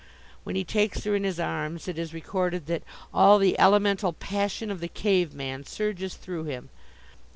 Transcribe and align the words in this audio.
When 0.43 0.55
he 0.55 0.63
takes 0.63 1.03
her 1.03 1.15
in 1.15 1.23
his 1.23 1.39
arms 1.39 1.87
it 1.87 1.99
is 1.99 2.11
recorded 2.11 2.65
that 2.65 2.81
"all 3.13 3.37
the 3.37 3.59
elemental 3.59 4.13
passion 4.13 4.71
of 4.71 4.79
the 4.79 4.87
cave 4.87 5.35
man 5.35 5.63
surges 5.63 6.15
through 6.15 6.45
him." 6.45 6.71